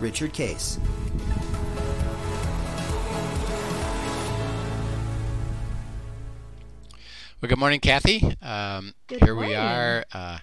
[0.00, 0.78] Richard Case.
[7.40, 8.36] Well, good morning, Kathy.
[8.40, 10.38] Um, Good here we are uh,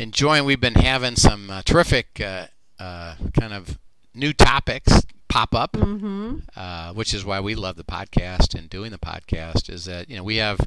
[0.00, 0.44] enjoying.
[0.44, 2.46] We've been having some uh, terrific uh,
[2.78, 3.78] uh, kind of
[4.14, 6.36] new topics pop up, Mm-hmm.
[6.56, 9.68] uh, which is why we love the podcast and doing the podcast.
[9.68, 10.60] Is that you know we have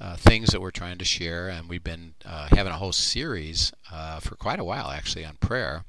[0.00, 3.72] uh, things that we're trying to share, and we've been uh, having a whole series
[3.92, 5.84] uh, for quite a while actually on prayer.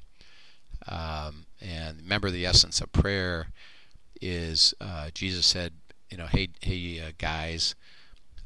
[0.86, 3.48] Um, and remember, the essence of prayer
[4.20, 5.72] is uh, Jesus said,
[6.10, 7.74] you know, hey, hey, uh, guys,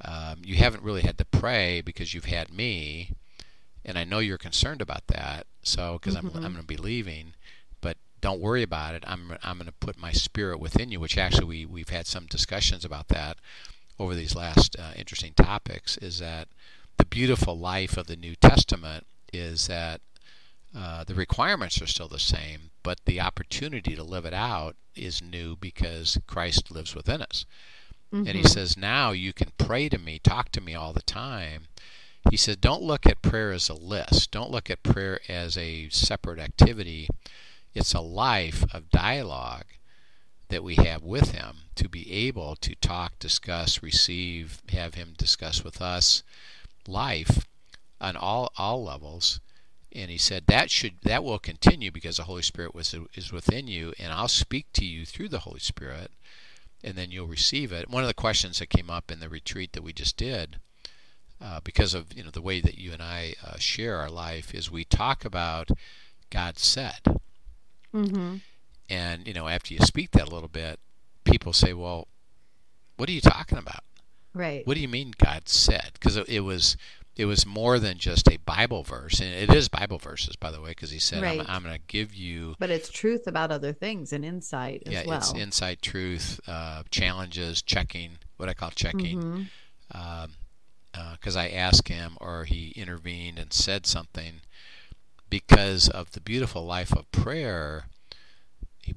[0.04, 3.12] um, you haven't really had to pray because you've had me,
[3.84, 5.46] and I know you're concerned about that.
[5.62, 7.34] So, because I'm, I'm going to be leaving,
[7.80, 9.04] but don't worry about it.
[9.06, 12.26] I'm, I'm going to put my spirit within you, which actually we, we've had some
[12.26, 13.36] discussions about that
[14.00, 15.96] over these last uh, interesting topics.
[15.98, 16.48] Is that
[16.96, 20.00] the beautiful life of the New Testament is that
[20.74, 25.22] uh, the requirements are still the same, but the opportunity to live it out is
[25.22, 27.46] new because Christ lives within us.
[28.26, 31.68] And he says, now you can pray to me, talk to me all the time.
[32.30, 34.30] He said, don't look at prayer as a list.
[34.30, 37.08] Don't look at prayer as a separate activity.
[37.74, 39.64] It's a life of dialogue
[40.48, 45.64] that we have with him to be able to talk, discuss, receive, have him discuss
[45.64, 46.22] with us
[46.86, 47.46] life
[48.00, 49.40] on all all levels.
[49.94, 53.66] And he said that should that will continue because the Holy Spirit was is within
[53.66, 56.10] you, and I'll speak to you through the Holy Spirit
[56.84, 57.88] and then you'll receive it.
[57.88, 60.56] One of the questions that came up in the retreat that we just did,
[61.40, 64.54] uh, because of you know the way that you and I uh, share our life,
[64.54, 65.70] is we talk about
[66.30, 67.20] God said,
[67.94, 68.36] Mm-hmm.
[68.88, 70.80] and you know after you speak that a little bit,
[71.24, 72.08] people say, "Well,
[72.96, 73.84] what are you talking about?
[74.34, 74.66] Right.
[74.66, 76.76] What do you mean God said?" Because it, it was
[77.14, 80.60] it was more than just a Bible verse, and it is Bible verses, by the
[80.60, 83.72] way, because He said, "I'm, I'm going to give you." But it's truth about other
[83.72, 85.18] things and insight as yeah, well.
[85.18, 89.20] it's insight, truth, uh, challenges, checking, what I call checking.
[89.20, 89.42] Mm-hmm.
[89.94, 90.30] Um,
[90.94, 94.42] uh, because I asked him or he intervened and said something
[95.30, 97.86] because of the beautiful life of prayer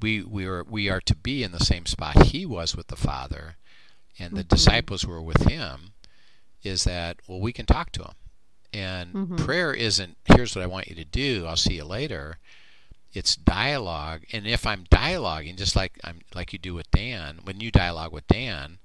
[0.01, 2.95] we we are we are to be in the same spot he was with the
[2.95, 3.55] father
[4.19, 4.55] and the mm-hmm.
[4.55, 5.93] disciples were with him
[6.65, 8.13] is that well we can talk to him
[8.73, 12.39] and prayer isn't here's what I want you to do I'll see you later
[13.13, 17.59] it's dialogue and if I'm dialoguing just like I'm like you do with Dan when
[17.59, 18.79] you dialogue with Dan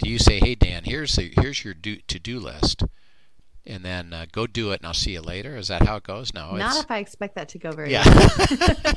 [0.00, 2.84] do you say, "Hey Dan, here's the here's your do, to-do list,"
[3.66, 5.56] and then uh, go do it, and I'll see you later?
[5.56, 6.32] Is that how it goes?
[6.32, 8.04] No, Not if I expect that to go very yeah.
[8.06, 8.88] well.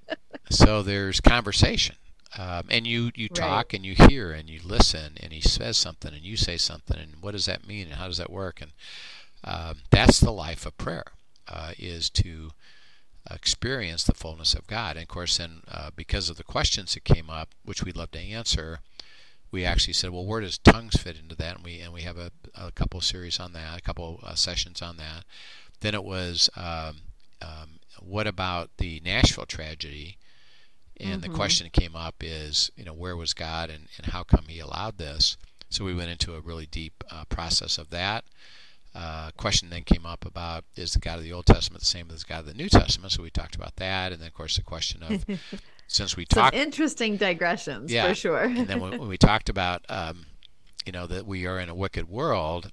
[0.50, 1.96] so there's conversation,
[2.38, 3.38] um, and you you Right.
[3.40, 6.98] talk and you hear and you listen, and he says something and you say something,
[6.98, 8.60] and what does that mean and how does that work?
[8.60, 8.72] And
[9.44, 11.04] um, that's the life of prayer,
[11.48, 12.50] uh, is to
[13.30, 14.96] experience the fullness of God.
[14.96, 18.10] And of course, then uh, because of the questions that came up, which we'd love
[18.12, 18.80] to answer,
[19.50, 21.56] we actually said, well, where does tongues fit into that?
[21.56, 24.80] And we and we have a, a couple series on that, a couple uh, sessions
[24.82, 25.24] on that.
[25.80, 26.96] Then it was, um,
[27.42, 30.16] um, what about the Nashville tragedy?
[31.02, 34.22] And the question that came up is, you know, where was God and, and how
[34.22, 35.36] come He allowed this?
[35.68, 38.24] So we went into a really deep uh, process of that.
[38.94, 42.10] Uh, question then came up about is the God of the Old Testament the same
[42.12, 43.12] as the God of the New Testament?
[43.12, 45.24] So we talked about that, and then of course the question of
[45.88, 48.08] since we talked interesting digressions Yeah.
[48.08, 48.42] for sure.
[48.42, 50.26] and then when, when we talked about um,
[50.86, 52.70] you know that we are in a wicked world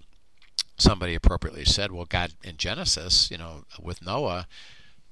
[0.77, 4.47] somebody appropriately said well god in genesis you know with noah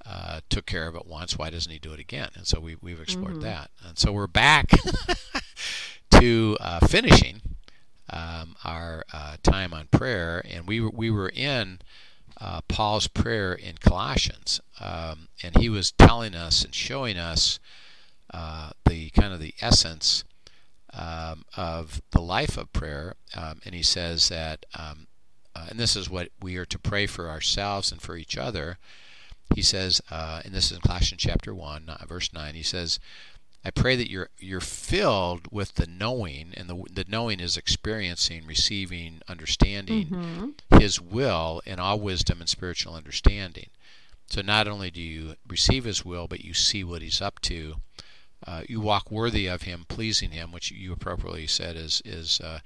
[0.08, 2.30] uh, took care of it once why doesn't he do it again?
[2.34, 3.70] And so we, we've explored that.
[3.86, 4.70] And so we're back
[6.12, 7.42] to uh, finishing
[8.10, 10.42] um, our uh, time on prayer.
[10.48, 11.80] And we were, we were in
[12.40, 17.58] uh, paul's prayer in colossians um, and he was telling us and showing us
[18.32, 20.24] uh, the kind of the essence
[20.92, 25.06] um, of the life of prayer, um, and he says that, um,
[25.54, 28.78] uh, and this is what we are to pray for ourselves and for each other.
[29.54, 32.54] He says, uh, and this is in Colossians chapter one, uh, verse nine.
[32.54, 33.00] He says,
[33.64, 38.46] "I pray that you're you're filled with the knowing, and the the knowing is experiencing,
[38.46, 40.08] receiving, understanding
[40.78, 43.70] His will in all wisdom and spiritual understanding."
[44.30, 47.76] So not only do you receive His will, but you see what He's up to.
[48.46, 52.60] Uh, you walk worthy of Him, pleasing Him, which you appropriately said is is uh,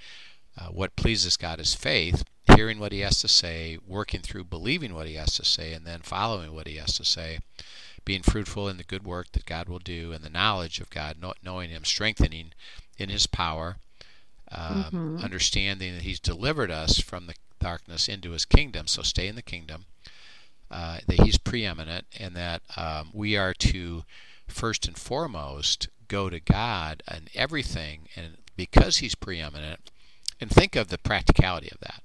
[0.59, 4.95] uh, what pleases God is faith, hearing what He has to say, working through believing
[4.95, 7.39] what He has to say, and then following what He has to say,
[8.05, 11.17] being fruitful in the good work that God will do, and the knowledge of God,
[11.43, 12.53] knowing Him, strengthening
[12.99, 13.77] in His power,
[14.51, 15.17] um, mm-hmm.
[15.19, 18.87] understanding that He's delivered us from the darkness into His kingdom.
[18.87, 19.87] So stay in the kingdom.
[20.71, 24.05] Uh, that He's preeminent, and that um, we are to
[24.49, 29.91] first and foremost go to God and everything, and because He's preeminent,
[30.41, 32.03] and think of the practicality of that.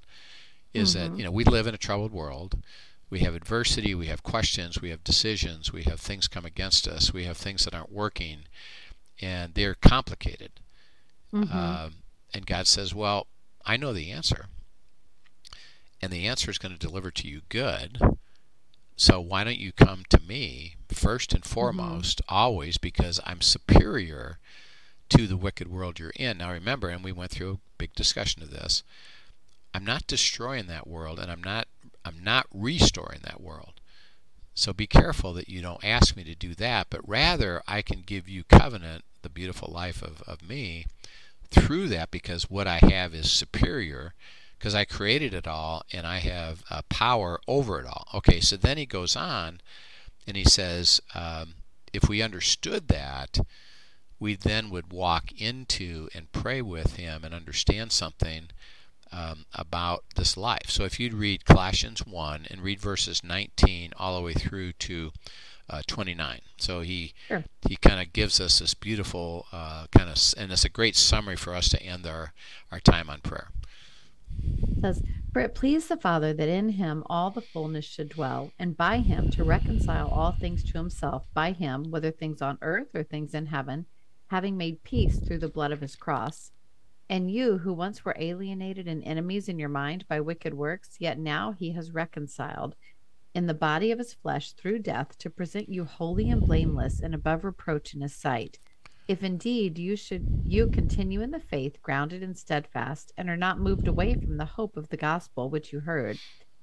[0.73, 1.13] Is mm-hmm.
[1.13, 2.57] that you know we live in a troubled world.
[3.09, 7.13] We have adversity, we have questions, we have decisions, we have things come against us,
[7.13, 8.39] we have things that aren't working,
[9.21, 10.51] and they're complicated.
[11.33, 11.57] Mm-hmm.
[11.57, 11.93] Um,
[12.33, 13.27] and God says, Well,
[13.65, 14.47] I know the answer.
[16.01, 17.99] And the answer is going to deliver to you good.
[18.95, 21.53] So why don't you come to me first and mm-hmm.
[21.53, 22.35] foremost, mm-hmm.
[22.35, 24.39] always, because I'm superior
[25.09, 26.39] to the wicked world you're in.
[26.39, 28.83] Now remember, and we went through a big discussion of this,
[29.77, 31.67] I'm not destroying that world and I'm not
[32.03, 33.79] I'm not restoring that world.
[34.55, 38.01] So be careful that you don't ask me to do that, but rather I can
[38.01, 40.87] give you covenant, the beautiful life of, of me,
[41.51, 44.15] through that because what I have is superior
[44.57, 48.07] because I created it all and I have uh, power over it all.
[48.15, 49.61] Okay, so then he goes on
[50.25, 51.53] and he says, um,
[51.93, 53.37] if we understood that,
[54.19, 58.49] we then would walk into and pray with him and understand something
[59.11, 60.69] um, about this life.
[60.69, 65.11] So if you'd read Colossians 1 and read verses 19 all the way through to
[65.69, 66.39] uh, 29.
[66.57, 67.43] So he sure.
[67.67, 71.35] he kind of gives us this beautiful uh, kind of, and it's a great summary
[71.35, 72.33] for us to end our,
[72.71, 73.49] our time on prayer.
[74.43, 75.01] It says,
[75.33, 78.99] For it pleased the Father that in him all the fullness should dwell, and by
[78.99, 83.33] him to reconcile all things to himself, by him, whether things on earth or things
[83.33, 83.85] in heaven,
[84.27, 86.51] having made peace through the blood of his cross.
[87.09, 91.17] And you, who once were alienated and enemies in your mind by wicked works, yet
[91.17, 92.75] now he has reconciled
[93.33, 97.13] in the body of his flesh through death to present you holy and blameless and
[97.13, 98.59] above reproach in his sight.
[99.07, 103.59] If indeed you should you continue in the faith, grounded and steadfast, and are not
[103.59, 106.17] moved away from the hope of the gospel which you heard,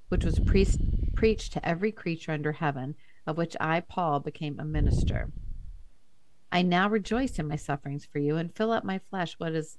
[0.08, 0.66] which was pre-
[1.14, 5.30] preached to every creature under heaven, of which I, Paul, became a minister.
[6.52, 9.78] I now rejoice in my sufferings for you, and fill up my flesh what is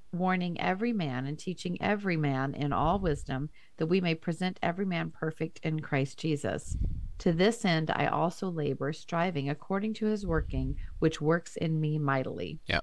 [0.11, 4.85] warning every man and teaching every man in all wisdom, that we may present every
[4.85, 6.77] man perfect in Christ Jesus.
[7.19, 11.97] To this end I also labor, striving according to his working, which works in me
[11.97, 12.59] mightily.
[12.65, 12.79] Yeah.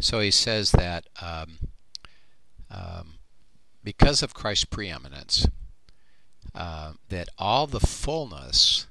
[0.00, 1.58] So he says that um,
[2.70, 3.14] um,
[3.82, 5.46] because of Christ's preeminence,
[6.54, 8.86] uh, that all the fullness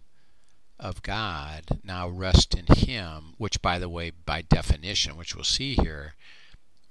[0.80, 5.76] of God now rests in him, which, by the way, by definition, which we'll see
[5.76, 6.14] here,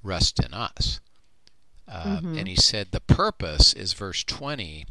[0.03, 1.01] rests in us.
[1.89, 2.39] Uh, mm-hmm.
[2.39, 4.87] And he said the purpose is verse 20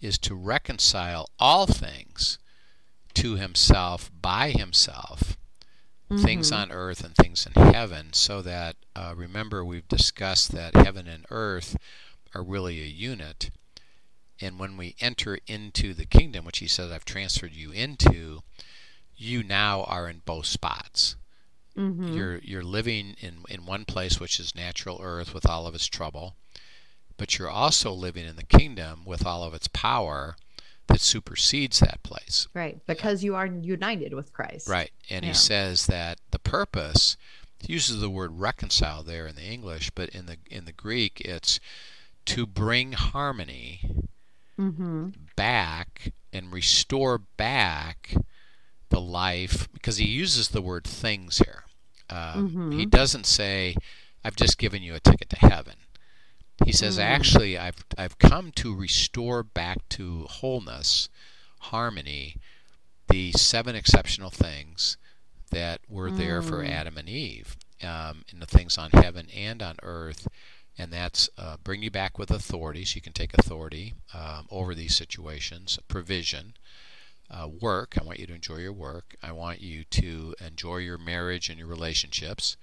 [0.00, 2.38] is to reconcile all things
[3.14, 5.36] to himself by himself,
[6.10, 6.22] mm-hmm.
[6.22, 11.06] things on earth and things in heaven, so that, uh, remember, we've discussed that heaven
[11.06, 11.76] and earth
[12.34, 13.50] are really a unit.
[14.40, 18.40] And when we enter into the kingdom, which he says, I've transferred you into,
[19.16, 21.16] you now are in both spots.
[21.76, 22.14] Mm-hmm.
[22.14, 25.86] You're you're living in in one place, which is natural earth with all of its
[25.86, 26.34] trouble,
[27.16, 30.36] but you're also living in the kingdom with all of its power
[30.88, 32.48] that supersedes that place.
[32.52, 34.68] Right, because you are united with Christ.
[34.68, 35.30] Right, and yeah.
[35.30, 37.16] he says that the purpose
[37.60, 41.20] he uses the word reconcile there in the English, but in the in the Greek
[41.20, 41.60] it's
[42.26, 43.80] to bring harmony
[44.58, 45.08] mm-hmm.
[45.36, 48.14] back and restore back
[48.90, 51.64] the life because he uses the word things here.
[52.08, 52.78] Um, mm-hmm.
[52.78, 53.76] He doesn't say,
[54.24, 55.76] "I've just given you a ticket to heaven."
[56.64, 57.12] He says, mm-hmm.
[57.12, 61.08] "Actually, I've I've come to restore back to wholeness,
[61.60, 62.36] harmony,
[63.08, 64.96] the seven exceptional things
[65.50, 66.70] that were there for mm.
[66.70, 70.28] Adam and Eve, um, in the things on heaven and on earth."
[70.80, 74.74] and that's uh, bring you back with authority, so you can take authority um, over
[74.74, 76.54] these situations, provision,
[77.30, 77.96] uh, work.
[78.00, 79.16] I want you to enjoy your work.
[79.22, 82.56] I want you to enjoy your marriage and your relationships.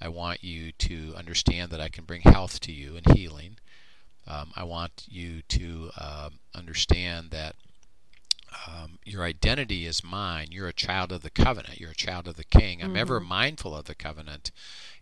[0.00, 3.58] I want you to understand that I can bring health to you and healing.
[4.26, 7.56] Um, I want you to um, understand that
[8.66, 10.48] um, your identity is mine.
[10.50, 11.80] You're a child of the covenant.
[11.80, 12.82] You're a child of the king.
[12.82, 12.96] I'm mm-hmm.
[12.98, 14.50] ever mindful of the covenant,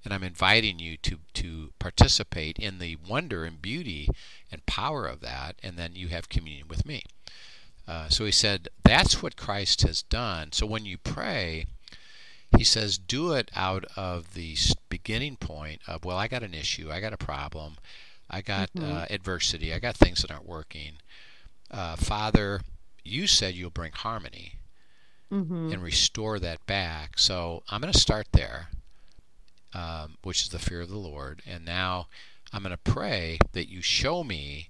[0.05, 4.09] and I'm inviting you to to participate in the wonder and beauty
[4.53, 7.03] and power of that, and then you have communion with me.
[7.91, 10.53] Uh, so he said, that's what Christ has done.
[10.53, 11.67] So when you pray,
[12.57, 14.57] he says, do it out of the
[14.89, 17.79] beginning point of, well, I got an issue, I got a problem,
[18.31, 18.93] I got mm-hmm.
[18.93, 20.99] uh, adversity, I got things that aren't working.
[21.69, 22.61] Uh, Father,
[23.03, 24.61] you said you'll bring harmony
[25.33, 25.73] mm-hmm.
[25.73, 27.19] and restore that back.
[27.19, 28.69] So I'm going to start there,
[29.75, 31.43] um, which is the fear of the Lord.
[31.45, 32.07] And now
[32.53, 34.69] I'm going to pray that you show me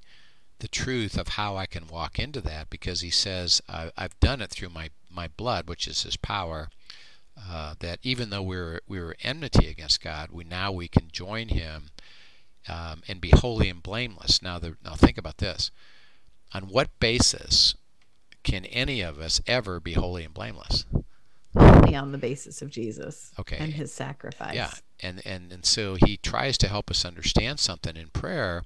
[0.60, 4.50] the truth of how I can walk into that because he says, I've done it
[4.50, 6.68] through my, my blood, which is his power.
[7.48, 11.08] Uh, that even though we were we were enmity against God, we now we can
[11.10, 11.90] join Him
[12.68, 14.42] um, and be holy and blameless.
[14.42, 15.70] Now, the, now think about this:
[16.52, 17.76] on what basis
[18.42, 20.84] can any of us ever be holy and blameless?
[21.54, 23.56] Only on the basis of Jesus okay.
[23.58, 24.54] and His sacrifice.
[24.54, 28.64] Yeah, and and and so He tries to help us understand something in prayer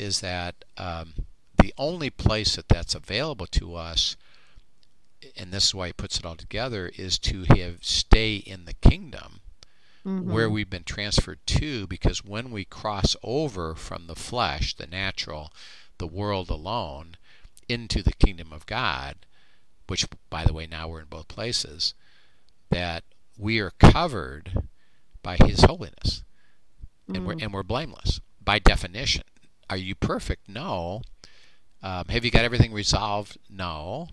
[0.00, 1.12] is that um,
[1.60, 4.16] the only place that that's available to us,
[5.36, 8.72] and this is why he puts it all together, is to have stay in the
[8.74, 9.40] kingdom
[10.06, 10.32] mm-hmm.
[10.32, 11.86] where we've been transferred to.
[11.86, 15.52] Because when we cross over from the flesh, the natural,
[15.98, 17.16] the world alone,
[17.68, 19.16] into the kingdom of God,
[19.86, 21.94] which, by the way, now we're in both places,
[22.70, 23.04] that
[23.36, 24.68] we are covered
[25.22, 26.22] by His holiness,
[27.04, 27.16] mm-hmm.
[27.16, 27.42] and we're mm.
[27.42, 29.24] and we're blameless by definition.
[29.70, 30.48] Are you perfect?
[30.48, 31.02] No.
[31.82, 33.38] Um, have you got everything resolved?
[33.48, 34.08] No.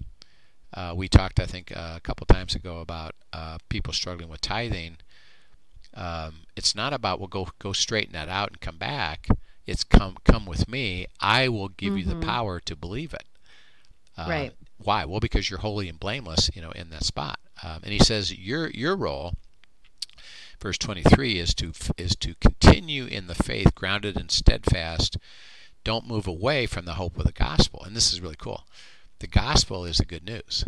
[0.73, 4.39] Uh, we talked, I think, uh, a couple times ago about uh, people struggling with
[4.39, 4.97] tithing.
[5.95, 9.27] Um, it's not about well, go go straighten that out and come back.
[9.65, 11.07] It's come come with me.
[11.19, 11.97] I will give mm-hmm.
[11.97, 12.29] you the mm-hmm.
[12.29, 13.23] power to believe it.
[14.15, 14.53] Uh, right.
[14.77, 15.05] Why?
[15.05, 17.39] Well, because you're holy and blameless, you know, in that spot.
[17.63, 19.33] Um, and he says your your role
[20.59, 25.17] verse 23 is to is to continue in the faith grounded and steadfast.
[25.83, 27.83] Don't move away from the hope of the gospel.
[27.85, 28.65] And this is really cool.
[29.19, 30.65] The gospel is the good news.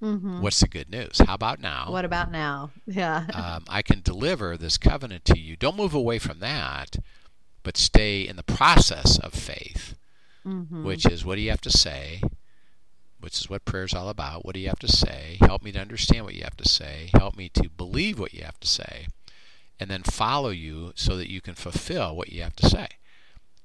[0.00, 0.42] Mm-hmm.
[0.42, 1.20] what's the good news?
[1.26, 1.86] How about now?
[1.90, 2.70] What about now?
[2.86, 3.26] Yeah.
[3.34, 5.56] Um, i can deliver this covenant to you.
[5.56, 6.98] Don't move away from that
[7.64, 9.94] but stay in the process of faith
[10.46, 10.84] mm-hmm.
[10.84, 12.22] which is what do you have to say
[13.20, 14.44] which is what prayer is all about.
[14.44, 15.38] What do you have to say?
[15.40, 17.10] Help me to understand what you have to say.
[17.12, 19.08] Help me to believe what you have to say.
[19.80, 22.88] And then follow you so that you can fulfill what you have to say,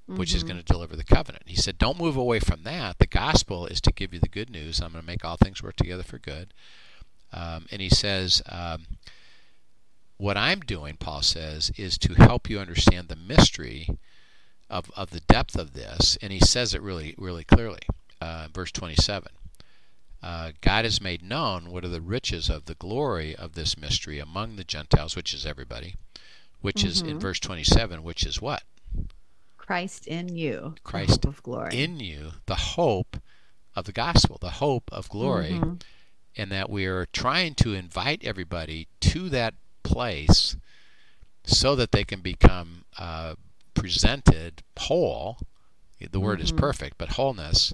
[0.10, 0.18] mm-hmm.
[0.18, 0.54] which is mm-hmm.
[0.54, 1.44] going to deliver the covenant.
[1.48, 3.00] He said, Don't move away from that.
[3.00, 4.80] The gospel is to give you the good news.
[4.80, 6.54] I'm going to make all things work together for good.
[7.32, 8.86] Um, and he says, um,
[10.18, 13.90] What I'm doing, Paul says, is to help you understand the mystery
[14.70, 16.18] of, of the depth of this.
[16.22, 17.82] And he says it really, really clearly.
[18.22, 19.32] Uh, verse 27
[20.24, 24.20] uh, God has made known what are the riches of the glory of this mystery
[24.20, 25.96] among the Gentiles, which is everybody,
[26.62, 26.88] which mm-hmm.
[26.88, 27.20] is in mm-hmm.
[27.20, 28.64] verse 27, which is what?
[29.58, 30.76] Christ in you.
[30.84, 31.78] Christ of glory.
[31.78, 33.18] in you, the hope
[33.76, 35.74] of the gospel, the hope of glory, mm-hmm.
[36.38, 40.56] and that we are trying to invite everybody to that place
[41.44, 43.36] so that they can become uh,
[43.74, 45.38] presented whole.
[46.00, 46.46] The word mm-hmm.
[46.46, 47.74] is perfect, but wholeness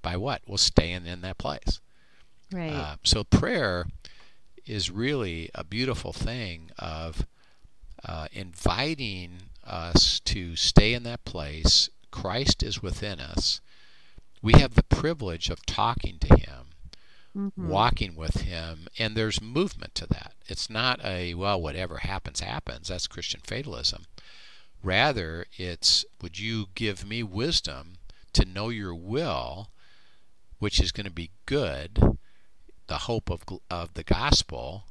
[0.00, 0.42] by what?
[0.46, 1.80] Well, staying in that place.
[2.52, 2.72] Right.
[2.72, 3.86] Uh, so prayer
[4.66, 7.26] is really a beautiful thing of
[8.04, 9.32] uh, inviting
[9.66, 11.88] us to stay in that place.
[12.10, 13.60] Christ is within us.
[14.40, 16.66] We have the privilege of talking to Him,
[17.36, 17.68] mm-hmm.
[17.68, 20.34] walking with Him, and there's movement to that.
[20.46, 22.88] It's not a, well, whatever happens, happens.
[22.88, 24.04] That's Christian fatalism.
[24.82, 27.94] Rather, it's, would you give me wisdom
[28.32, 29.70] to know your will,
[30.58, 32.17] which is going to be good,
[32.88, 34.84] the hope of of the gospel.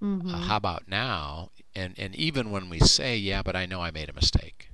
[0.00, 0.34] Uh, mm-hmm.
[0.34, 1.50] Uh, how about now?
[1.74, 4.70] And and even when we say, yeah, but I know I made a mistake,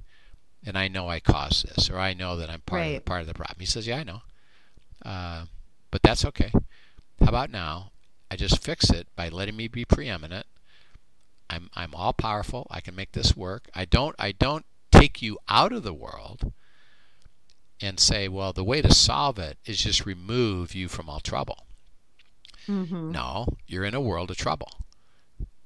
[0.66, 2.86] and I know I caused this, or I know that I'm part right.
[2.86, 3.60] of the, part of the problem.
[3.60, 4.22] He says, yeah, I know,
[5.04, 5.44] uh,
[5.90, 6.50] but that's okay.
[7.20, 7.92] How about now?
[8.30, 10.46] I just fix it by letting me be preeminent.
[11.48, 12.66] I'm I'm all powerful.
[12.70, 13.68] I can make this work.
[13.74, 16.52] I don't I don't take you out of the world
[17.80, 21.66] and say, well, the way to solve it is just remove you from all trouble.
[22.66, 23.12] Mm-hmm.
[23.12, 24.72] No, you're in a world of trouble.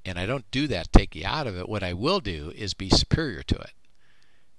[0.05, 1.69] And I don't do that, take you out of it.
[1.69, 3.73] What I will do is be superior to it.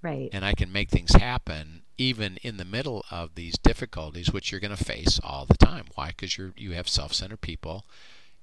[0.02, 0.28] Right.
[0.32, 4.60] And I can make things happen even in the middle of these difficulties, which you're
[4.60, 5.86] going to face all the time.
[5.94, 6.08] Why?
[6.08, 7.84] Because you you have self-centered people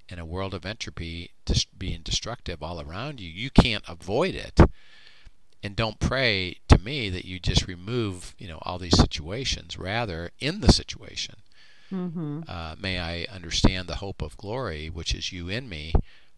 [0.09, 3.29] in a world of entropy just being destructive all around you.
[3.29, 4.59] You can't avoid it.
[5.61, 9.77] And don't pray to me that you just remove, you know, all these situations.
[9.77, 11.35] Rather, in the situation,
[11.93, 12.41] mm-hmm.
[12.47, 15.93] uh, may I understand the hope of glory, which is you in me.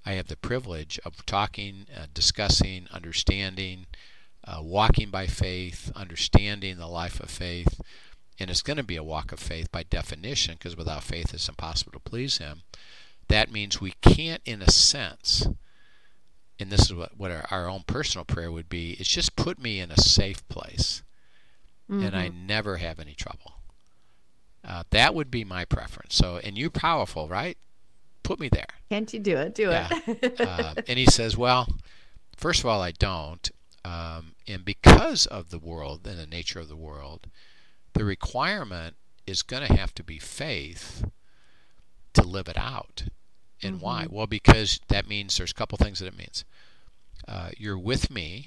[0.05, 3.87] I have the privilege of talking, uh, discussing, understanding,
[4.43, 7.81] uh, walking by faith, understanding the life of faith.
[8.39, 11.49] And it's going to be a walk of faith by definition, because without faith it's
[11.49, 12.61] impossible to please Him.
[13.29, 15.47] That means we can't, in a sense,
[16.59, 19.57] and this is what, what our, our own personal prayer would be, is just put
[19.57, 21.01] me in a safe place
[21.89, 22.03] mm-hmm.
[22.03, 22.47] and I mm-hmm.
[22.47, 23.54] never have any trouble.
[24.67, 26.15] Uh, that would be my preference.
[26.15, 27.57] So, and you're powerful, right?
[28.23, 28.67] Put me there.
[28.89, 29.53] Can't you do it?
[29.53, 29.89] Do yeah.
[30.07, 30.41] it.
[30.41, 31.67] uh, and he says, well,
[32.35, 33.49] first of all, I don't.
[33.83, 37.27] Um, and because of the world and the nature of the world,
[37.93, 38.95] the requirement
[39.27, 41.05] is going to have to be faith
[42.13, 43.03] to live it out.
[43.61, 43.85] And mm-hmm.
[43.85, 44.07] why?
[44.09, 46.43] Well, because that means there's a couple things that it means.
[47.27, 48.45] Uh, you're with me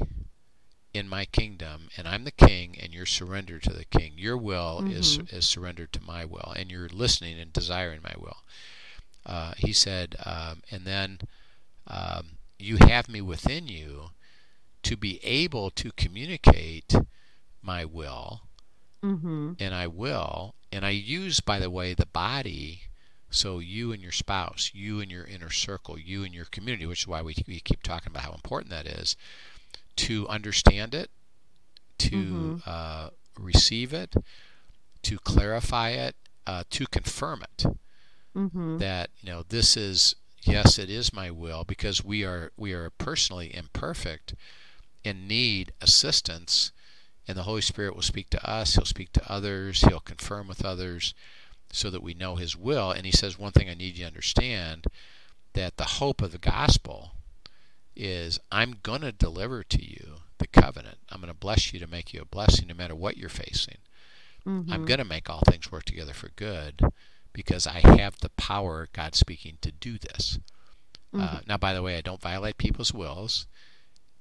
[0.95, 4.13] in my kingdom, and I'm the king, and you're surrendered to the king.
[4.17, 4.93] Your will mm-hmm.
[4.93, 8.39] is is surrendered to my will, and you're listening and desiring my will.
[9.27, 11.21] Uh, he said, um, and then
[11.87, 14.11] um, you have me within you
[14.83, 16.95] to be able to communicate
[17.63, 18.43] my will,
[19.03, 19.53] mm-hmm.
[19.61, 22.83] and I will, and I use, by the way, the body
[23.31, 27.03] so you and your spouse, you and your inner circle, you and your community, which
[27.03, 29.17] is why we, we keep talking about how important that is,
[29.99, 31.11] to understand it,
[31.99, 32.57] to mm-hmm.
[32.67, 34.15] uh, receive it,
[35.03, 36.15] to clarify it,
[36.47, 37.67] uh, to confirm it.
[38.37, 38.79] Mm-hmm.
[38.79, 42.91] That you know this is yes, it is my will because we are we are
[42.91, 44.35] personally imperfect
[45.05, 46.71] and need assistance,
[47.27, 48.75] and the Holy Spirit will speak to us.
[48.75, 49.81] He'll speak to others.
[49.83, 51.15] He'll confirm with others
[51.73, 52.91] so that we know His will.
[52.91, 54.87] And He says, one thing I need you to understand
[55.55, 57.13] that the hope of the gospel
[57.99, 60.99] is I'm going to deliver to you the covenant.
[61.11, 63.79] I'm going to bless you to make you a blessing no matter what you're facing.
[64.47, 64.73] Mm-hmm.
[64.73, 66.81] I'm going to make all things work together for good
[67.33, 70.39] because I have the power, God speaking, to do this.
[71.13, 71.37] Uh, mm-hmm.
[71.37, 73.47] Uh, now, by the way, I don't violate people's wills,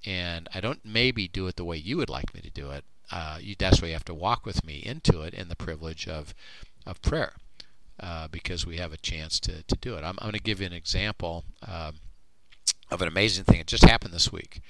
[0.06, 2.84] and I don't maybe do it the way you would like me to do it.
[3.12, 6.08] Uh, you, that's why you have to walk with me into it in the privilege
[6.08, 6.34] of
[6.86, 7.34] of prayer
[8.00, 10.04] uh, because we have a chance to, to do it.
[10.04, 11.96] I'm, I'm going to give you an example um,
[12.90, 13.60] of an amazing thing.
[13.60, 14.62] It just happened this week.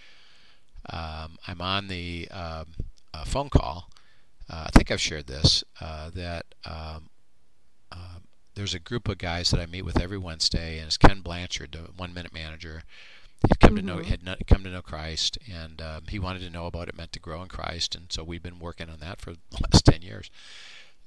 [0.89, 2.67] Um, I'm on the um,
[3.25, 3.89] phone call.
[4.49, 7.09] Uh, I think I've shared this uh, that um,
[7.91, 8.23] um,
[8.55, 11.73] there's a group of guys that I meet with every Wednesday, and it's Ken Blanchard,
[11.73, 12.83] the one minute manager.
[13.47, 13.87] He'd come mm-hmm.
[13.87, 14.09] to know mm-hmm.
[14.09, 17.11] had not, come to know Christ, and um, he wanted to know about it meant
[17.11, 20.01] to grow in Christ, and so we've been working on that for the last ten
[20.01, 20.31] years.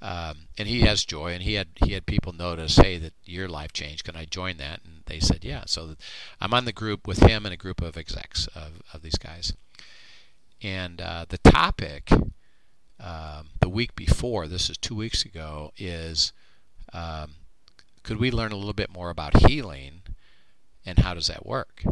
[0.02, 3.48] Um, and he has joy, and he had he had people notice, hey, that your
[3.48, 4.04] life changed.
[4.04, 4.80] Can I join that?
[4.84, 5.64] And they said, yeah.
[5.66, 5.96] So
[6.40, 9.52] I'm on the group with him and a group of execs of, of these guys.
[10.62, 12.10] And uh, the topic
[13.02, 16.32] um, the week before, this is two weeks ago, is
[16.92, 17.36] um,
[18.02, 20.02] could we learn a little bit more about healing,
[20.84, 21.82] and how does that work?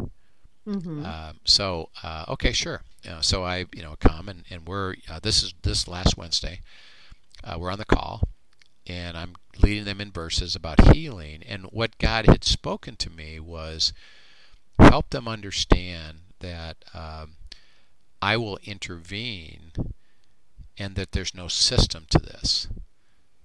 [0.67, 1.03] Mm-hmm.
[1.05, 2.81] Uh, so uh, okay, sure.
[3.09, 6.61] Uh, so I you know come and, and we're uh, this is this last Wednesday
[7.43, 8.27] uh, we're on the call,
[8.87, 11.43] and I'm leading them in verses about healing.
[11.47, 13.93] And what God had spoken to me was
[14.77, 17.35] help them understand that um,
[18.21, 19.71] I will intervene
[20.77, 22.67] and that there's no system to this.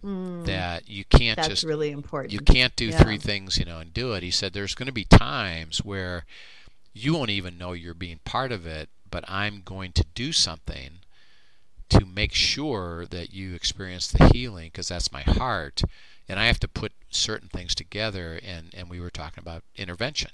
[0.05, 2.33] Mm, that you can't that's just really important.
[2.33, 3.03] You can't do yeah.
[3.03, 4.23] three things, you know, and do it.
[4.23, 6.27] He said there's going to be times where
[6.93, 11.01] you won't even know you're being part of it, but I'm going to do something
[11.91, 15.83] to make sure that you experience the healing because that's my heart
[16.29, 20.31] and i have to put certain things together and and we were talking about intervention.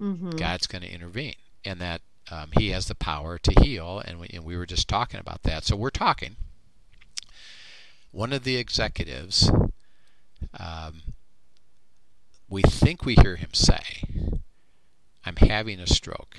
[0.00, 0.30] Mm-hmm.
[0.30, 4.28] god's going to intervene and that um, he has the power to heal and we,
[4.32, 5.64] and we were just talking about that.
[5.64, 6.36] So we're talking.
[8.10, 9.50] One of the executives
[10.58, 11.02] um,
[12.48, 14.02] we think we hear him say
[15.24, 16.38] i'm having a stroke.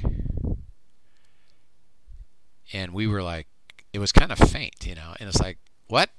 [2.73, 3.47] And we were like
[3.93, 6.10] it was kind of faint, you know, and it's like, what?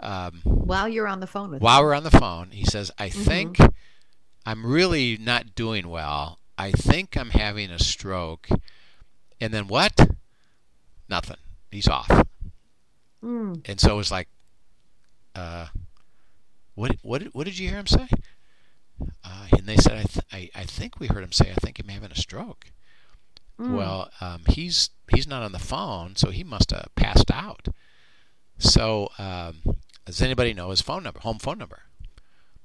[0.00, 1.86] Um, while you're on the phone with while him.
[1.86, 3.22] we're on the phone, he says, I mm-hmm.
[3.22, 3.58] think
[4.44, 6.38] I'm really not doing well.
[6.58, 8.48] I think I'm having a stroke.
[9.40, 10.10] And then what?
[11.08, 11.36] Nothing.
[11.70, 12.08] He's off.
[13.24, 13.62] Mm.
[13.68, 14.28] And so it was like,
[15.34, 15.66] uh,
[16.74, 18.08] what, what, what did you hear him say?
[19.24, 21.78] Uh, and they said, I, th- I, I think we heard him say, I think
[21.78, 22.66] I'm having a stroke.
[23.62, 23.76] Mm.
[23.76, 27.68] Well, um, he's he's not on the phone, so he must have passed out.
[28.58, 29.62] So, um,
[30.04, 31.82] does anybody know his phone number, home phone number?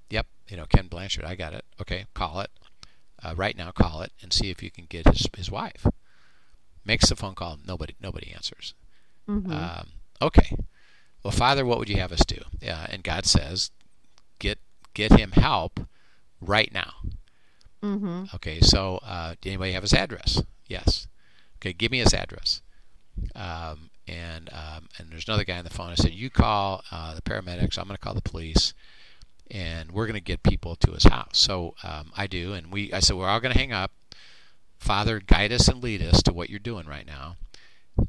[0.09, 1.25] Yep, you know Ken Blanchard.
[1.25, 1.65] I got it.
[1.81, 2.49] Okay, call it
[3.23, 3.71] uh, right now.
[3.71, 5.85] Call it and see if you can get his his wife.
[6.85, 7.57] Makes the phone call.
[7.65, 8.73] Nobody nobody answers.
[9.27, 9.51] Mhm.
[9.51, 9.87] Um,
[10.21, 10.55] okay.
[11.23, 12.41] Well, Father, what would you have us do?
[12.65, 13.71] Uh, and God says,
[14.39, 14.59] get
[14.93, 15.81] get him help
[16.39, 16.93] right now.
[17.83, 18.33] Mhm.
[18.35, 18.61] Okay.
[18.61, 20.41] So, uh, do anybody have his address?
[20.67, 21.07] Yes.
[21.59, 21.73] Okay.
[21.73, 22.61] Give me his address.
[23.35, 25.89] Um, and um, and there's another guy on the phone.
[25.89, 27.77] I said, you call uh, the paramedics.
[27.77, 28.73] I'm going to call the police,
[29.51, 31.37] and we're going to get people to his house.
[31.39, 32.93] So um, I do, and we.
[32.93, 33.91] I said, we're all going to hang up.
[34.77, 37.35] Father, guide us and lead us to what you're doing right now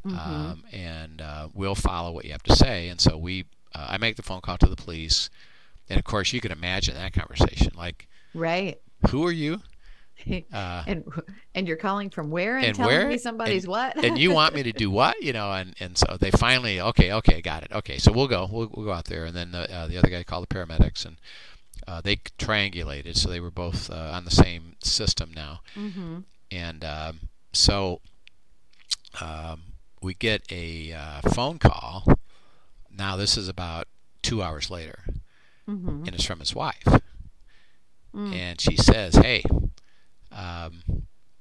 [0.07, 0.19] Mhm.
[0.19, 2.89] um, and uh, we'll follow what you have to say.
[2.89, 5.31] And so we, uh, I make the phone call to the police,
[5.89, 7.73] and of course you can imagine that conversation.
[7.75, 8.79] Like, right.
[9.11, 9.63] who are you?
[10.53, 11.05] Uh, and
[11.55, 13.09] and you're calling from where and, and telling where?
[13.09, 14.05] me somebody's and, what?
[14.05, 15.21] and you want me to do what?
[15.23, 17.73] You know, and and so they finally, okay, okay, got it.
[17.73, 20.09] Okay, so we'll go, we'll, we'll go out there, and then the, uh, the other
[20.11, 21.17] guy called the paramedics, and
[21.87, 25.61] uh, they triangulated, so they were both uh, on the same system now.
[25.77, 26.25] Mhm.
[26.51, 27.21] and um,
[27.53, 28.01] so
[29.21, 29.63] um,
[30.03, 32.05] we get a uh, phone call.
[32.91, 33.87] Now this is about
[34.23, 35.05] two hours later,
[35.69, 36.07] Mhm.
[36.07, 36.87] and it's from his wife,
[38.15, 38.35] Mm.
[38.35, 39.43] and she says, "Hey,
[40.33, 40.83] um,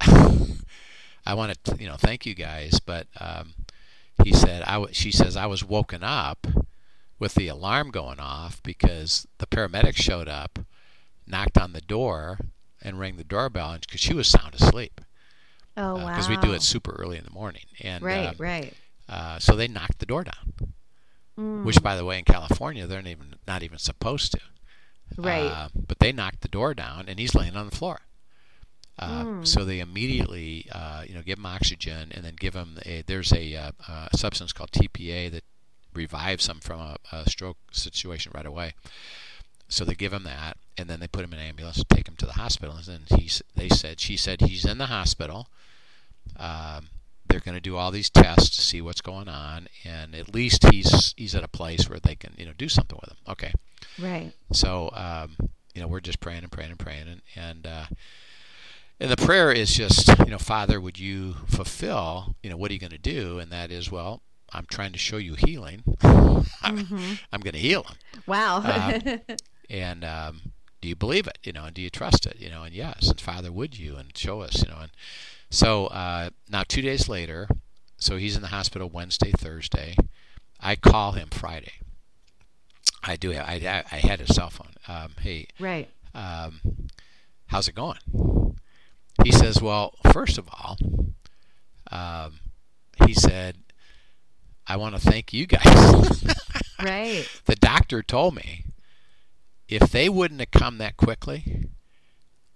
[1.26, 3.54] I want to, you know, thank you guys, but um,
[4.24, 6.46] he said, I w- she says I was woken up
[7.18, 10.58] with the alarm going off because the paramedics showed up,
[11.26, 12.38] knocked on the door,
[12.82, 15.00] and rang the doorbell, and because she was sound asleep."
[15.76, 16.06] Oh wow.
[16.08, 17.62] because uh, we do it super early in the morning.
[17.82, 18.72] And right, um, right.
[19.08, 20.52] uh, so they knocked the door down,
[21.38, 21.62] Mm.
[21.62, 24.40] which, by the way, in California they're not even not even supposed to.
[25.16, 25.46] right.
[25.46, 28.00] Uh, but they knocked the door down, and he's laying on the floor.
[28.98, 29.46] Uh, Mm.
[29.46, 33.02] So they immediately, uh, you know, give him oxygen, and then give him a.
[33.02, 33.72] There's a, uh,
[34.12, 35.44] a substance called TPA that
[35.94, 38.74] revives him from a, a stroke situation right away.
[39.68, 42.16] So they give him that, and then they put him in an ambulance take him
[42.16, 42.76] to the hospital.
[42.76, 45.48] And he's, they said, she said he's in the hospital.
[46.36, 46.88] Um,
[47.28, 50.64] they're going to do all these tests to see what's going on, and at least
[50.70, 53.18] he's he's at a place where they can you know do something with him.
[53.28, 53.52] Okay,
[54.00, 54.32] right.
[54.52, 55.36] so um,
[55.74, 57.84] you know we're just praying and praying and praying, and and uh,
[59.00, 62.74] and the prayer is just you know Father, would you fulfill you know what are
[62.74, 63.38] you going to do?
[63.38, 65.82] And that is well, I'm trying to show you healing.
[66.02, 67.20] I'm, Mhm.
[67.32, 68.58] I'm going to heal him, Wow.
[68.58, 68.98] Uh,
[69.70, 70.40] and um,
[70.80, 71.38] do you believe it?
[71.42, 72.36] You know, and do you trust it?
[72.38, 74.62] You know, and yes, and Father, would you and show us?
[74.62, 74.90] You know, and
[75.50, 77.48] so uh, now two days later,
[77.98, 79.96] so he's in the hospital Wednesday, Thursday.
[80.60, 81.72] I call him Friday.
[83.04, 83.30] I do.
[83.30, 84.72] Have, I I I had his cell phone.
[84.88, 85.88] Um, hey, right.
[86.14, 86.60] um,
[87.46, 87.98] how's it going?
[89.24, 90.78] He says, well, first of all,
[91.90, 92.40] um,
[93.06, 93.56] he said,
[94.66, 96.24] I want to thank you guys.
[96.80, 97.28] Right.
[97.46, 98.64] the doctor told me
[99.68, 101.64] if they wouldn't have come that quickly,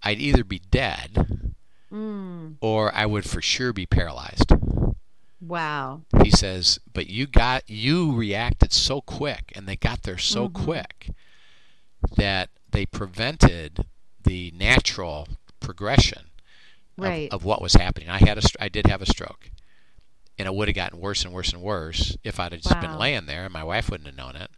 [0.01, 1.53] I'd either be dead
[1.91, 2.55] Mm.
[2.61, 4.51] or I would for sure be paralyzed.
[5.41, 6.03] Wow.
[6.23, 10.53] He says, but you got you reacted so quick and they got there so Mhm.
[10.53, 11.09] quick
[12.15, 13.85] that they prevented
[14.23, 15.27] the natural
[15.59, 16.29] progression
[16.97, 17.31] Right.
[17.33, 18.09] of, what was happening.
[18.09, 19.49] I had a I did have a stroke.
[20.37, 22.97] And it would have gotten worse and worse and worse if I'd have just been
[22.97, 24.49] laying there and my wife wouldn't have known it.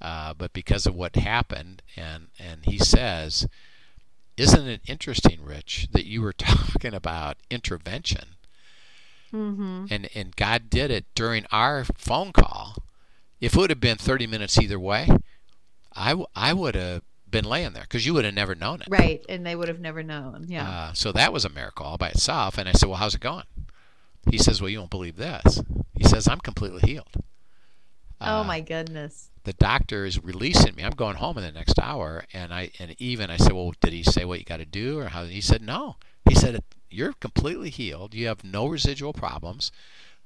[0.00, 3.46] Uh, but because of what happened, and and he says,
[4.36, 8.36] isn't it interesting, Rich, that you were talking about intervention,
[9.32, 9.86] Mm-hmm.
[9.90, 12.76] and and God did it during our phone call.
[13.40, 15.08] If it would have been 30 minutes either way,
[15.94, 17.02] I, w- I would have
[17.32, 18.88] been laying there because you would have never known it.
[18.88, 19.24] Right.
[19.28, 20.46] And they would have never known.
[20.48, 20.68] Yeah.
[20.70, 22.58] Uh, so that was a miracle all by itself.
[22.58, 23.44] And I said, Well, how's it going?
[24.30, 25.60] He says, Well, you won't believe this.
[25.98, 27.10] He says, I'm completely healed.
[28.20, 29.30] oh Uh, my goodness.
[29.44, 30.84] The doctor is releasing me.
[30.84, 32.24] I'm going home in the next hour.
[32.32, 35.00] And I and even I said, Well, did he say what you got to do
[35.00, 35.24] or how?
[35.24, 35.96] He said, No.
[36.28, 38.14] He said, You're completely healed.
[38.14, 39.72] You have no residual problems.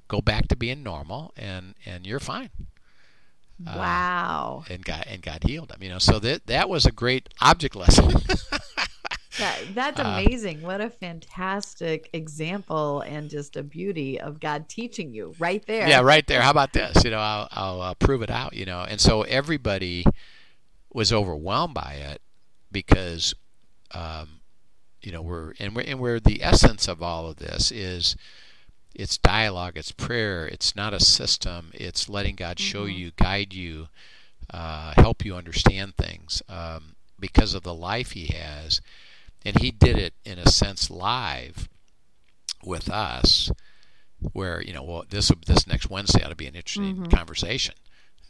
[0.07, 2.49] Go back to being normal, and and you're fine.
[3.65, 4.63] Uh, wow.
[4.69, 5.81] And got and got healed him.
[5.81, 8.11] You know, so that that was a great object lesson.
[9.39, 10.63] That, that's Uh, amazing.
[10.63, 15.87] what a fantastic example and just a beauty of God teaching you right there.
[15.87, 16.41] Yeah, right there.
[16.41, 17.03] How about this?
[17.03, 18.53] You know, I'll, I'll uh, prove it out.
[18.53, 20.05] You know, and so everybody
[20.91, 22.19] was overwhelmed by it
[22.71, 23.35] because,
[23.91, 24.39] um,
[25.03, 28.15] you know, we're and we're and we're the essence of all of this is
[28.97, 31.71] it's dialogue, it's prayer, it's not a system.
[31.75, 32.87] It's letting God show Mhm.
[32.87, 33.89] you, guide you,
[34.51, 38.81] uh, help you understand things um, because of the life He has,
[39.45, 41.69] and He did it in a sense live
[42.63, 43.51] with us
[44.33, 47.09] where you know well this this next Wednesday ought to be an interesting Mhm.
[47.09, 47.75] conversation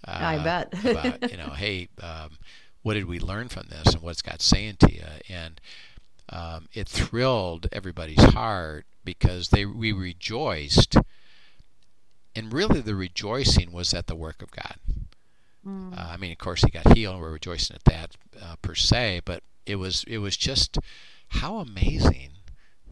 [0.08, 0.74] Uh, I bet.
[0.84, 2.38] about, you know, hey, um,
[2.84, 5.04] what did we learn from this and what's God saying to you?
[5.30, 5.60] And
[6.30, 10.98] um, it thrilled everybody's heart because they we rejoiced.
[12.36, 14.76] And really, the rejoicing was at the work of God.
[15.66, 15.98] Mm.
[15.98, 17.20] Uh, I mean, of course, he got healed.
[17.20, 20.78] We're rejoicing at that uh, per se, but it was it was just
[21.30, 22.32] how amazing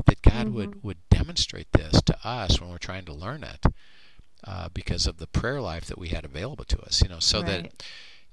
[0.06, 0.56] that God Mm-hmm.
[0.56, 3.66] would would demonstrate this to us when we're trying to learn it,
[4.44, 7.02] uh, because of the prayer life that we had available to us.
[7.02, 7.84] You know, so that Right.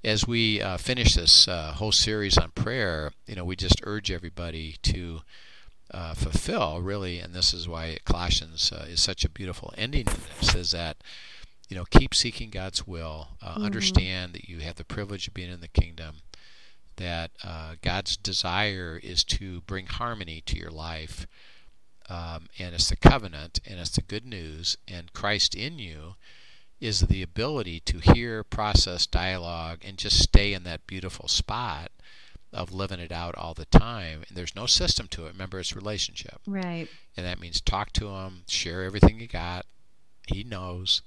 [0.03, 4.11] As we uh, finish this uh, whole series on prayer, you know, we just urge
[4.11, 5.21] everybody to
[5.93, 10.19] uh, fulfill really, and this is why Colossians uh, is such a beautiful ending to
[10.39, 10.97] this, is that
[11.69, 15.51] you know keep seeking God's will, uh, understand that you have the privilege of being
[15.51, 16.17] in the kingdom,
[16.97, 21.27] that uh, God's desire is to bring harmony to your life,
[22.09, 26.15] um, and it's the covenant, and it's the good news, and Christ in you
[26.81, 31.91] is the ability to hear, process, dialogue, and just stay in that beautiful spot
[32.51, 34.23] of living it out all the time.
[34.27, 35.31] And there's no system to it.
[35.33, 36.87] Remember, it's relationship, Right.
[37.17, 39.65] and that means talk to him, share everything you got.
[40.27, 41.01] He knows.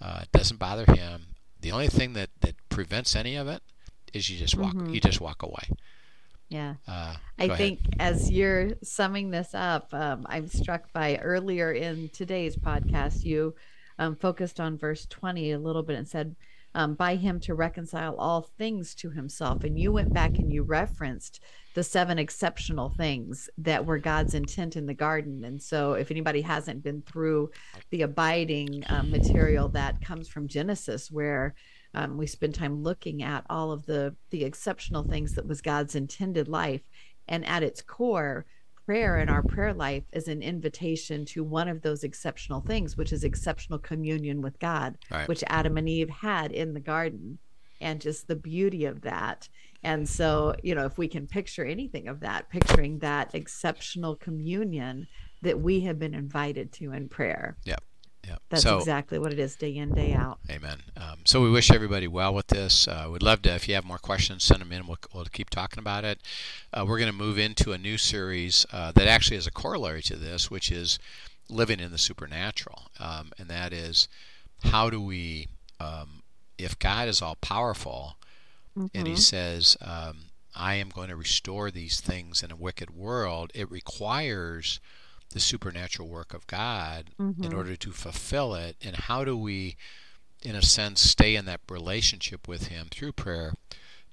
[0.00, 1.28] Uh, it doesn't bother him.
[1.60, 3.62] The only thing that, that prevents any of it
[4.12, 4.74] is you just walk.
[4.88, 5.70] You just walk away.
[6.50, 6.74] Yeah.
[6.86, 7.56] Uh, I ahead.
[7.56, 13.54] think as you're summing this up, um, I'm struck by earlier in today's podcast, you
[13.98, 16.36] um, focused on verse 20 a little bit and said,
[16.74, 19.64] um, by him to reconcile all things to himself.
[19.64, 21.40] And you went back and you referenced
[21.74, 25.44] the seven exceptional things that were God's intent in the garden.
[25.44, 27.50] And so, if anybody hasn't been through
[27.90, 31.54] the abiding um, material that comes from Genesis, where
[31.94, 35.94] um, we spend time looking at all of the the exceptional things that was God's
[35.94, 36.82] intended life,
[37.28, 38.46] and at its core,
[38.86, 43.12] prayer in our prayer life is an invitation to one of those exceptional things, which
[43.12, 45.26] is exceptional communion with God, Right.
[45.28, 47.38] which Adam and Eve had in the garden,
[47.80, 49.48] and just the beauty of that.
[49.82, 55.06] And so, you know, if we can picture anything of that, picturing that exceptional communion
[55.42, 57.56] that we have been invited to in prayer.
[57.64, 57.82] Yep.
[58.26, 58.42] Yep.
[58.48, 60.38] That's so, exactly what it is day in, day out.
[60.50, 60.78] Amen.
[60.96, 62.88] Um, so we wish everybody well with this.
[62.88, 64.86] Uh, we'd love to, if you have more questions, send them in.
[64.86, 66.20] We'll, we'll keep talking about it.
[66.72, 70.02] Uh, we're going to move into a new series uh, that actually is a corollary
[70.02, 70.98] to this, which is
[71.48, 72.88] living in the supernatural.
[72.98, 74.08] Um, and that is
[74.64, 75.48] how do we,
[75.80, 76.22] um,
[76.56, 78.16] if God is all powerful
[78.94, 83.50] and He says, um, I am going to restore these things in a wicked world,
[83.54, 84.80] it requires
[85.34, 88.76] the supernatural work of God in order to fulfill it.
[88.82, 89.76] And how do we,
[90.42, 93.52] in a sense, stay in that relationship with Him through prayer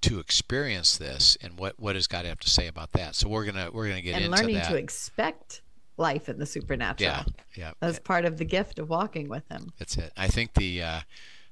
[0.01, 1.37] to experience this?
[1.41, 3.15] And what what does God have to say about that?
[3.15, 4.69] So we're gonna we're gonna get into that and into learning that.
[4.71, 5.61] to expect
[5.97, 7.11] life in the supernatural.
[7.11, 7.23] yeah,
[7.55, 9.71] yeah, That's part of the gift of walking with him.
[9.77, 10.11] that's it.
[10.17, 10.99] I think the uh,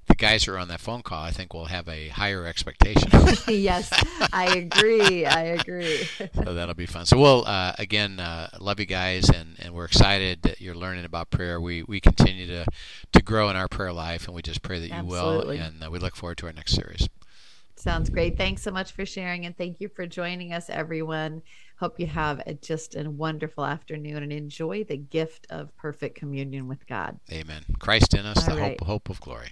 [0.10, 3.10] the guys who are on that phone call, I think, will have a higher expectation.
[3.48, 3.90] yes,
[4.34, 5.26] I agree.
[5.26, 6.04] I agree.
[6.34, 7.06] so that'll be fun.
[7.06, 11.06] So we'll uh, again uh, love you guys, and, and we're excited that you're learning
[11.06, 11.62] about prayer.
[11.62, 12.66] We we continue to
[13.14, 15.58] to grow in our prayer life, and we just pray that you Absolutely.
[15.58, 15.64] will.
[15.64, 17.08] And uh, we look forward to our next series.
[17.76, 18.38] Sounds great.
[18.38, 21.42] Thanks so much for sharing, and thank you for joining us, everyone.
[21.80, 26.68] Hope you have a, just a wonderful afternoon and enjoy the gift of perfect communion
[26.68, 27.18] with God.
[27.32, 27.64] Amen.
[27.80, 28.80] Christ in us, All the right.
[28.82, 29.52] hope hope of glory.